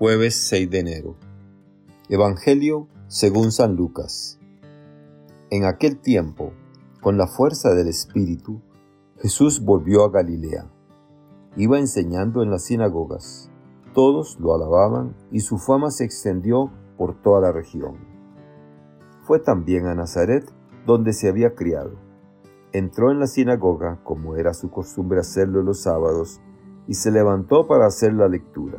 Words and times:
Jueves 0.00 0.34
6 0.48 0.70
de 0.70 0.78
enero. 0.78 1.14
Evangelio 2.08 2.88
según 3.06 3.52
San 3.52 3.76
Lucas. 3.76 4.38
En 5.50 5.66
aquel 5.66 5.98
tiempo, 5.98 6.54
con 7.02 7.18
la 7.18 7.26
fuerza 7.26 7.74
del 7.74 7.86
Espíritu, 7.88 8.62
Jesús 9.18 9.62
volvió 9.62 10.02
a 10.02 10.08
Galilea. 10.08 10.70
Iba 11.54 11.78
enseñando 11.78 12.42
en 12.42 12.50
las 12.50 12.64
sinagogas. 12.64 13.50
Todos 13.92 14.40
lo 14.40 14.54
alababan 14.54 15.14
y 15.30 15.40
su 15.40 15.58
fama 15.58 15.90
se 15.90 16.06
extendió 16.06 16.70
por 16.96 17.20
toda 17.20 17.42
la 17.42 17.52
región. 17.52 17.98
Fue 19.24 19.38
también 19.38 19.84
a 19.84 19.94
Nazaret, 19.94 20.50
donde 20.86 21.12
se 21.12 21.28
había 21.28 21.54
criado. 21.54 21.92
Entró 22.72 23.10
en 23.10 23.20
la 23.20 23.26
sinagoga, 23.26 24.00
como 24.02 24.36
era 24.36 24.54
su 24.54 24.70
costumbre 24.70 25.20
hacerlo 25.20 25.62
los 25.62 25.82
sábados, 25.82 26.40
y 26.88 26.94
se 26.94 27.10
levantó 27.10 27.66
para 27.66 27.84
hacer 27.84 28.14
la 28.14 28.28
lectura 28.28 28.78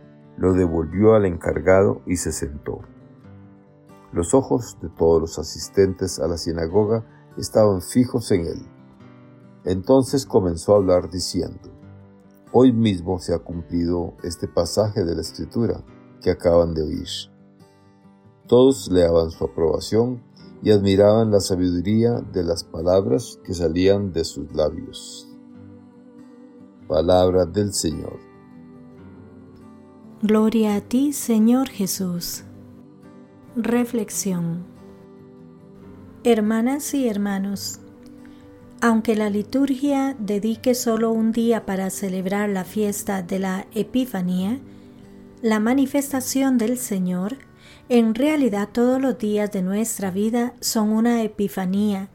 lo 0.37 0.53
devolvió 0.53 1.13
al 1.15 1.25
encargado 1.25 2.01
y 2.05 2.17
se 2.17 2.31
sentó. 2.31 2.79
Los 4.11 4.33
ojos 4.33 4.77
de 4.81 4.89
todos 4.89 5.21
los 5.21 5.39
asistentes 5.39 6.19
a 6.19 6.27
la 6.27 6.37
sinagoga 6.37 7.05
estaban 7.37 7.81
fijos 7.81 8.31
en 8.31 8.45
él. 8.45 8.67
Entonces 9.63 10.25
comenzó 10.25 10.73
a 10.73 10.77
hablar 10.77 11.09
diciendo, 11.09 11.69
Hoy 12.51 12.73
mismo 12.73 13.19
se 13.19 13.33
ha 13.33 13.39
cumplido 13.39 14.15
este 14.23 14.47
pasaje 14.47 15.05
de 15.05 15.15
la 15.15 15.21
escritura 15.21 15.85
que 16.21 16.31
acaban 16.31 16.73
de 16.73 16.83
oír. 16.83 17.07
Todos 18.47 18.91
le 18.91 19.03
daban 19.03 19.31
su 19.31 19.45
aprobación 19.45 20.21
y 20.61 20.71
admiraban 20.71 21.31
la 21.31 21.39
sabiduría 21.39 22.19
de 22.19 22.43
las 22.43 22.65
palabras 22.65 23.39
que 23.45 23.53
salían 23.53 24.11
de 24.11 24.25
sus 24.25 24.53
labios. 24.53 25.29
Palabra 26.89 27.45
del 27.45 27.73
Señor. 27.73 28.30
Gloria 30.23 30.75
a 30.75 30.81
ti, 30.81 31.13
Señor 31.13 31.67
Jesús. 31.67 32.43
Reflexión. 33.55 34.63
Hermanas 36.23 36.93
y 36.93 37.07
hermanos, 37.07 37.79
aunque 38.81 39.15
la 39.15 39.31
liturgia 39.31 40.15
dedique 40.19 40.75
solo 40.75 41.09
un 41.09 41.31
día 41.31 41.65
para 41.65 41.89
celebrar 41.89 42.49
la 42.49 42.65
fiesta 42.65 43.23
de 43.23 43.39
la 43.39 43.65
Epifanía, 43.73 44.59
la 45.41 45.59
manifestación 45.59 46.59
del 46.59 46.77
Señor, 46.77 47.39
en 47.89 48.13
realidad 48.13 48.69
todos 48.71 49.01
los 49.01 49.17
días 49.17 49.51
de 49.51 49.63
nuestra 49.63 50.11
vida 50.11 50.53
son 50.59 50.89
una 50.89 51.23
Epifanía, 51.23 52.09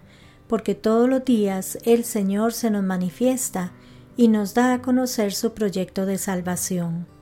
porque 0.46 0.76
todos 0.76 1.08
los 1.08 1.24
días 1.24 1.76
el 1.82 2.04
Señor 2.04 2.52
se 2.52 2.70
nos 2.70 2.84
manifiesta 2.84 3.72
y 4.16 4.28
nos 4.28 4.54
da 4.54 4.74
a 4.74 4.80
conocer 4.80 5.32
su 5.32 5.54
proyecto 5.54 6.06
de 6.06 6.18
salvación. 6.18 7.15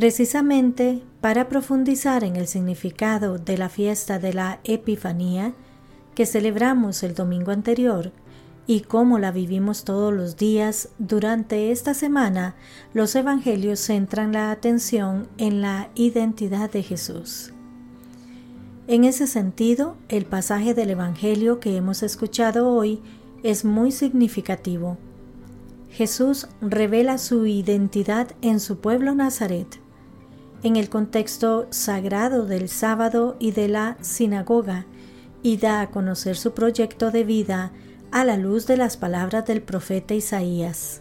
Precisamente 0.00 1.02
para 1.20 1.50
profundizar 1.50 2.24
en 2.24 2.36
el 2.36 2.46
significado 2.46 3.36
de 3.36 3.58
la 3.58 3.68
fiesta 3.68 4.18
de 4.18 4.32
la 4.32 4.58
Epifanía 4.64 5.52
que 6.14 6.24
celebramos 6.24 7.02
el 7.02 7.14
domingo 7.14 7.50
anterior 7.50 8.10
y 8.66 8.80
cómo 8.80 9.18
la 9.18 9.30
vivimos 9.30 9.84
todos 9.84 10.14
los 10.14 10.38
días 10.38 10.88
durante 10.98 11.70
esta 11.70 11.92
semana, 11.92 12.54
los 12.94 13.14
evangelios 13.14 13.78
centran 13.78 14.32
la 14.32 14.50
atención 14.50 15.28
en 15.36 15.60
la 15.60 15.90
identidad 15.94 16.70
de 16.70 16.82
Jesús. 16.82 17.52
En 18.88 19.04
ese 19.04 19.26
sentido, 19.26 19.98
el 20.08 20.24
pasaje 20.24 20.72
del 20.72 20.88
Evangelio 20.88 21.60
que 21.60 21.76
hemos 21.76 22.02
escuchado 22.02 22.70
hoy 22.70 23.02
es 23.42 23.66
muy 23.66 23.92
significativo. 23.92 24.96
Jesús 25.90 26.48
revela 26.62 27.18
su 27.18 27.44
identidad 27.44 28.28
en 28.40 28.60
su 28.60 28.78
pueblo 28.78 29.14
Nazaret 29.14 29.78
en 30.62 30.76
el 30.76 30.88
contexto 30.88 31.66
sagrado 31.70 32.46
del 32.46 32.68
sábado 32.68 33.36
y 33.38 33.52
de 33.52 33.68
la 33.68 33.96
sinagoga 34.00 34.86
y 35.42 35.56
da 35.56 35.80
a 35.80 35.90
conocer 35.90 36.36
su 36.36 36.52
proyecto 36.52 37.10
de 37.10 37.24
vida 37.24 37.72
a 38.10 38.24
la 38.24 38.36
luz 38.36 38.66
de 38.66 38.76
las 38.76 38.96
palabras 38.96 39.46
del 39.46 39.62
profeta 39.62 40.14
Isaías. 40.14 41.00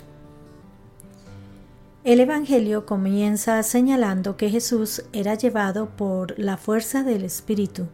El 2.06 2.22
Evangelio 2.22 2.86
comienza 2.86 3.62
señalando 3.64 4.38
que 4.38 4.50
Jesús 4.50 5.04
era 5.12 5.36
llevado 5.36 5.90
por 5.90 6.40
la 6.40 6.56
fuerza 6.56 7.04
del 7.04 7.26
Espíritu. 7.26 7.88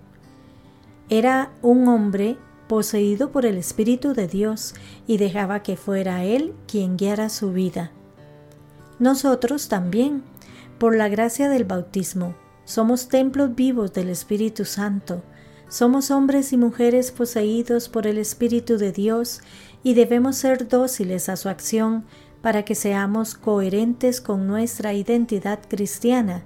Era 1.09 1.51
un 1.63 1.87
hombre 1.87 2.37
poseído 2.67 3.31
por 3.31 3.45
el 3.45 3.57
Espíritu 3.57 4.13
de 4.13 4.27
Dios 4.27 4.75
y 5.07 5.17
dejaba 5.17 5.63
que 5.63 5.75
fuera 5.75 6.23
Él 6.23 6.53
quien 6.67 6.97
guiara 6.97 7.29
su 7.29 7.51
vida. 7.51 7.91
Nosotros 8.99 9.67
también 9.67 10.23
por 10.77 10.95
la 10.95 11.07
gracia 11.09 11.49
del 11.49 11.63
bautismo, 11.65 12.35
somos 12.65 13.09
templos 13.09 13.55
vivos 13.55 13.93
del 13.93 14.09
Espíritu 14.09 14.65
Santo, 14.65 15.23
somos 15.69 16.11
hombres 16.11 16.53
y 16.53 16.57
mujeres 16.57 17.11
poseídos 17.11 17.89
por 17.89 18.07
el 18.07 18.17
Espíritu 18.17 18.77
de 18.77 18.91
Dios 18.91 19.41
y 19.83 19.93
debemos 19.93 20.35
ser 20.37 20.67
dóciles 20.67 21.29
a 21.29 21.37
su 21.37 21.49
acción 21.49 22.05
para 22.41 22.63
que 22.63 22.75
seamos 22.75 23.35
coherentes 23.35 24.21
con 24.21 24.47
nuestra 24.47 24.93
identidad 24.93 25.59
cristiana 25.67 26.43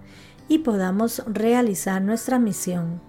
y 0.47 0.59
podamos 0.59 1.23
realizar 1.27 2.01
nuestra 2.01 2.39
misión. 2.39 3.01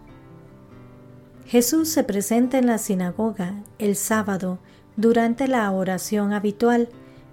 Jesús 1.47 1.88
se 1.88 2.04
presenta 2.04 2.58
en 2.58 2.66
la 2.66 2.78
sinagoga 2.78 3.54
el 3.78 3.97
sábado 3.97 4.58
durante 4.97 5.48
la 5.48 5.70
oración 5.72 6.32
habitual 6.32 6.88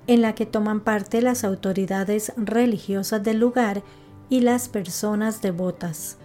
en 0.07 0.21
la 0.21 0.33
que 0.33 0.45
toman 0.45 0.79
parte 0.79 1.21
las 1.21 1.43
autoridades 1.43 2.31
religiosas 2.37 3.21
del 3.23 3.39
lugar 3.39 3.83
y 4.29 4.39
las 4.39 4.69
personas 4.69 5.41
devotas. 5.41 6.17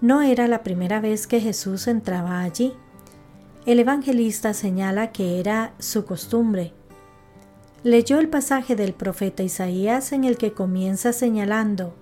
No 0.00 0.22
era 0.22 0.48
la 0.48 0.62
primera 0.62 1.00
vez 1.00 1.26
que 1.26 1.40
Jesús 1.40 1.88
entraba 1.88 2.40
allí. 2.40 2.72
El 3.66 3.80
evangelista 3.80 4.54
señala 4.54 5.12
que 5.12 5.40
era 5.40 5.74
su 5.78 6.04
costumbre. 6.04 6.72
Leyó 7.82 8.18
el 8.18 8.28
pasaje 8.28 8.76
del 8.76 8.94
profeta 8.94 9.42
Isaías 9.42 10.12
en 10.12 10.24
el 10.24 10.38
que 10.38 10.52
comienza 10.52 11.12
señalando, 11.12 11.94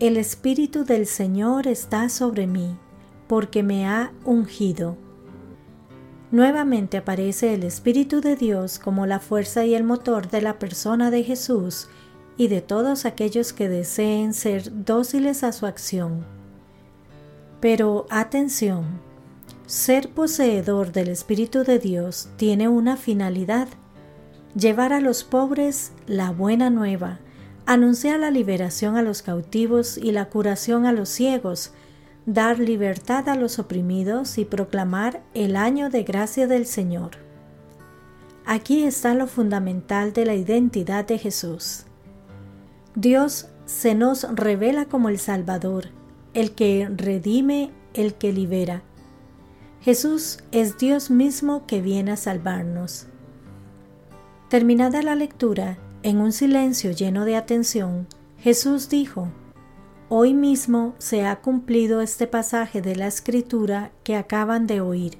El 0.00 0.16
Espíritu 0.16 0.84
del 0.84 1.06
Señor 1.06 1.68
está 1.68 2.08
sobre 2.08 2.46
mí, 2.46 2.76
porque 3.28 3.62
me 3.62 3.86
ha 3.86 4.12
ungido 4.24 4.96
Nuevamente 6.34 6.96
aparece 6.96 7.54
el 7.54 7.62
Espíritu 7.62 8.20
de 8.20 8.34
Dios 8.34 8.80
como 8.80 9.06
la 9.06 9.20
fuerza 9.20 9.64
y 9.66 9.74
el 9.76 9.84
motor 9.84 10.30
de 10.30 10.42
la 10.42 10.58
persona 10.58 11.12
de 11.12 11.22
Jesús 11.22 11.86
y 12.36 12.48
de 12.48 12.60
todos 12.60 13.04
aquellos 13.04 13.52
que 13.52 13.68
deseen 13.68 14.34
ser 14.34 14.84
dóciles 14.84 15.44
a 15.44 15.52
su 15.52 15.64
acción. 15.64 16.26
Pero 17.60 18.06
atención, 18.10 19.00
ser 19.66 20.08
poseedor 20.08 20.90
del 20.90 21.06
Espíritu 21.06 21.62
de 21.62 21.78
Dios 21.78 22.28
tiene 22.36 22.66
una 22.66 22.96
finalidad, 22.96 23.68
llevar 24.56 24.92
a 24.92 25.00
los 25.00 25.22
pobres 25.22 25.92
la 26.08 26.32
buena 26.32 26.68
nueva, 26.68 27.20
anunciar 27.64 28.18
la 28.18 28.32
liberación 28.32 28.96
a 28.96 29.02
los 29.02 29.22
cautivos 29.22 29.96
y 29.98 30.10
la 30.10 30.24
curación 30.24 30.84
a 30.84 30.90
los 30.92 31.10
ciegos, 31.10 31.70
dar 32.26 32.58
libertad 32.58 33.28
a 33.28 33.34
los 33.34 33.58
oprimidos 33.58 34.38
y 34.38 34.44
proclamar 34.44 35.22
el 35.34 35.56
año 35.56 35.90
de 35.90 36.04
gracia 36.04 36.46
del 36.46 36.66
Señor. 36.66 37.12
Aquí 38.46 38.84
está 38.84 39.14
lo 39.14 39.26
fundamental 39.26 40.12
de 40.12 40.26
la 40.26 40.34
identidad 40.34 41.06
de 41.06 41.18
Jesús. 41.18 41.84
Dios 42.94 43.48
se 43.66 43.94
nos 43.94 44.24
revela 44.34 44.84
como 44.86 45.08
el 45.08 45.18
Salvador, 45.18 45.88
el 46.34 46.52
que 46.52 46.88
redime, 46.94 47.72
el 47.94 48.14
que 48.14 48.32
libera. 48.32 48.82
Jesús 49.80 50.38
es 50.52 50.78
Dios 50.78 51.10
mismo 51.10 51.66
que 51.66 51.80
viene 51.80 52.12
a 52.12 52.16
salvarnos. 52.16 53.06
Terminada 54.48 55.02
la 55.02 55.14
lectura, 55.14 55.78
en 56.02 56.18
un 56.20 56.32
silencio 56.32 56.92
lleno 56.92 57.24
de 57.24 57.36
atención, 57.36 58.06
Jesús 58.38 58.88
dijo, 58.88 59.28
Hoy 60.16 60.32
mismo 60.32 60.94
se 60.98 61.26
ha 61.26 61.40
cumplido 61.40 62.00
este 62.00 62.28
pasaje 62.28 62.80
de 62.80 62.94
la 62.94 63.08
escritura 63.08 63.90
que 64.04 64.14
acaban 64.14 64.68
de 64.68 64.80
oír. 64.80 65.18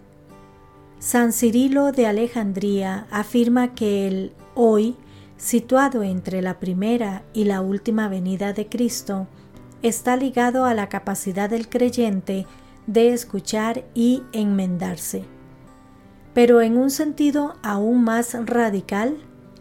San 1.01 1.33
Cirilo 1.33 1.91
de 1.91 2.07
Alejandría 2.07 3.09
afirma 3.11 3.75
que 3.75 4.07
el 4.07 4.33
hoy 4.55 4.95
situado 5.37 6.05
entre 6.05 6.43
la 6.43 6.61
primera 6.61 7.25
y 7.33 7.43
la 7.43 7.61
última 7.61 8.07
venida 8.07 8.53
de 8.53 8.69
Cristo, 8.69 9.27
está 9.83 10.17
ligado 10.17 10.65
a 10.65 10.75
la 10.75 10.89
capacidad 10.89 11.51
del 11.51 11.69
creyente 11.69 12.47
de 12.87 13.13
escuchar 13.13 13.85
y 13.95 14.23
enmendarse. 14.31 15.25
Pero 16.35 16.63
en 16.63 16.77
un 16.77 16.91
sentido 16.91 17.57
aún 17.65 18.05
más 18.05 18.37
radical, 18.47 19.17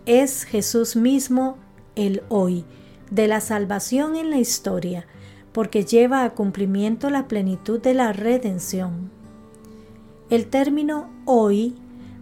es 0.06 0.44
Jesús 0.44 0.96
mismo 0.96 1.58
el 1.96 2.22
hoy, 2.30 2.66
de 3.14 3.28
la 3.28 3.42
salvación 3.42 4.16
en 4.16 4.30
la 4.30 4.38
historia, 4.38 5.06
porque 5.52 5.86
lleva 5.86 6.24
a 6.24 6.32
cumplimiento 6.32 7.10
la 7.10 7.28
plenitud 7.28 7.80
de 7.80 7.94
la 7.94 8.12
redención. 8.12 9.12
El 10.30 10.48
término 10.48 11.10
hoy, 11.26 11.76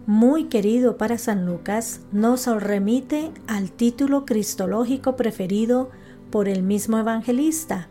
muy 0.06 0.44
querido 0.44 0.98
para 0.98 1.16
San 1.16 1.46
Lucas, 1.46 2.00
nos 2.12 2.46
remite 2.46 3.30
al 3.46 3.70
título 3.70 4.26
cristológico 4.26 5.16
preferido 5.16 5.90
por 6.30 6.48
el 6.48 6.62
mismo 6.62 6.98
evangelista, 6.98 7.88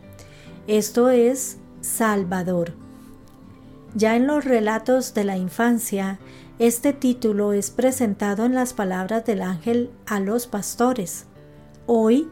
esto 0.68 1.10
es 1.10 1.58
Salvador. 1.80 2.74
Ya 3.96 4.14
en 4.14 4.28
los 4.28 4.44
relatos 4.44 5.12
de 5.12 5.24
la 5.24 5.36
infancia, 5.36 6.20
este 6.60 6.92
título 6.92 7.52
es 7.52 7.72
presentado 7.72 8.44
en 8.46 8.54
las 8.54 8.72
palabras 8.72 9.24
del 9.24 9.42
ángel 9.42 9.90
a 10.06 10.20
los 10.20 10.46
pastores. 10.46 11.26
Hoy, 11.86 12.28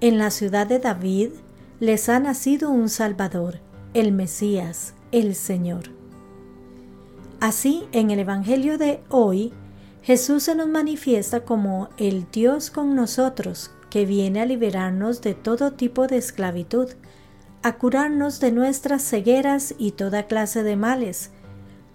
en 0.00 0.18
la 0.18 0.30
ciudad 0.30 0.66
de 0.66 0.78
David, 0.78 1.30
les 1.80 2.08
ha 2.08 2.20
nacido 2.20 2.70
un 2.70 2.88
Salvador, 2.88 3.60
el 3.94 4.12
Mesías, 4.12 4.94
el 5.12 5.34
Señor. 5.34 5.90
Así, 7.40 7.84
en 7.92 8.10
el 8.10 8.20
Evangelio 8.20 8.78
de 8.78 9.00
hoy, 9.08 9.52
Jesús 10.02 10.44
se 10.44 10.54
nos 10.54 10.68
manifiesta 10.68 11.44
como 11.44 11.88
el 11.96 12.26
Dios 12.30 12.70
con 12.70 12.94
nosotros, 12.94 13.70
que 13.90 14.06
viene 14.06 14.40
a 14.40 14.46
liberarnos 14.46 15.22
de 15.22 15.34
todo 15.34 15.72
tipo 15.72 16.06
de 16.06 16.16
esclavitud, 16.16 16.90
a 17.62 17.76
curarnos 17.76 18.40
de 18.40 18.52
nuestras 18.52 19.02
cegueras 19.02 19.74
y 19.78 19.92
toda 19.92 20.26
clase 20.26 20.62
de 20.62 20.76
males, 20.76 21.30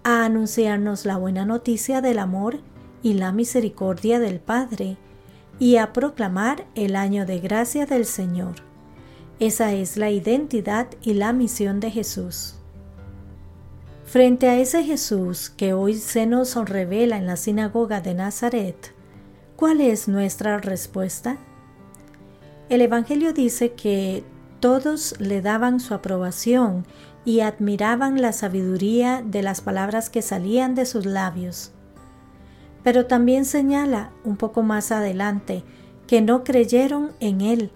a 0.02 0.24
anunciarnos 0.24 1.04
la 1.04 1.16
buena 1.16 1.44
noticia 1.44 2.00
del 2.00 2.18
amor 2.18 2.60
y 3.02 3.14
la 3.14 3.32
misericordia 3.32 4.18
del 4.18 4.40
Padre, 4.40 4.96
y 5.60 5.76
a 5.76 5.92
proclamar 5.92 6.66
el 6.74 6.96
año 6.96 7.26
de 7.26 7.38
gracia 7.38 7.86
del 7.86 8.06
Señor. 8.06 8.56
Esa 9.38 9.72
es 9.72 9.96
la 9.96 10.10
identidad 10.10 10.88
y 11.02 11.14
la 11.14 11.32
misión 11.32 11.78
de 11.78 11.90
Jesús. 11.90 12.56
Frente 14.04 14.48
a 14.48 14.58
ese 14.58 14.82
Jesús 14.82 15.50
que 15.50 15.72
hoy 15.72 15.94
se 15.94 16.26
nos 16.26 16.56
revela 16.56 17.16
en 17.18 17.26
la 17.26 17.36
sinagoga 17.36 18.00
de 18.00 18.14
Nazaret, 18.14 18.92
¿cuál 19.54 19.80
es 19.82 20.08
nuestra 20.08 20.58
respuesta? 20.58 21.36
El 22.70 22.80
Evangelio 22.80 23.32
dice 23.32 23.72
que 23.72 24.24
todos 24.60 25.14
le 25.20 25.42
daban 25.42 25.78
su 25.78 25.94
aprobación 25.94 26.86
y 27.24 27.40
admiraban 27.40 28.22
la 28.22 28.32
sabiduría 28.32 29.22
de 29.24 29.42
las 29.42 29.60
palabras 29.60 30.08
que 30.08 30.22
salían 30.22 30.74
de 30.74 30.86
sus 30.86 31.04
labios. 31.04 31.72
Pero 32.82 33.06
también 33.06 33.44
señala 33.44 34.10
un 34.24 34.36
poco 34.36 34.62
más 34.62 34.92
adelante 34.92 35.62
que 36.06 36.20
no 36.20 36.44
creyeron 36.44 37.12
en 37.20 37.40
él 37.40 37.70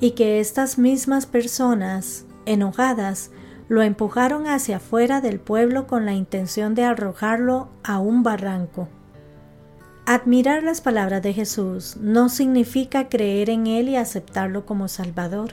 y 0.00 0.12
que 0.12 0.40
estas 0.40 0.78
mismas 0.78 1.26
personas, 1.26 2.24
enojadas, 2.46 3.30
lo 3.68 3.82
empujaron 3.82 4.46
hacia 4.46 4.76
afuera 4.76 5.20
del 5.20 5.40
pueblo 5.40 5.86
con 5.86 6.04
la 6.04 6.12
intención 6.12 6.74
de 6.74 6.84
arrojarlo 6.84 7.68
a 7.82 7.98
un 7.98 8.22
barranco. 8.22 8.88
Admirar 10.06 10.62
las 10.62 10.82
palabras 10.82 11.22
de 11.22 11.32
Jesús 11.32 11.96
no 11.98 12.28
significa 12.28 13.08
creer 13.08 13.48
en 13.48 13.66
Él 13.66 13.88
y 13.88 13.96
aceptarlo 13.96 14.66
como 14.66 14.88
Salvador. 14.88 15.52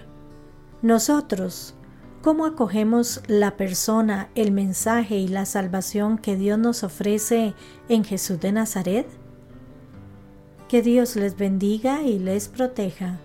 Nosotros, 0.81 1.74
¿cómo 2.21 2.45
acogemos 2.45 3.21
la 3.27 3.57
persona, 3.57 4.29
el 4.35 4.51
mensaje 4.51 5.15
y 5.18 5.27
la 5.27 5.45
salvación 5.45 6.18
que 6.18 6.35
Dios 6.35 6.59
nos 6.59 6.83
ofrece 6.83 7.53
en 7.89 8.03
Jesús 8.03 8.39
de 8.39 8.51
Nazaret? 8.51 9.07
Que 10.68 10.81
Dios 10.81 11.15
les 11.15 11.35
bendiga 11.35 12.03
y 12.03 12.19
les 12.19 12.47
proteja. 12.47 13.19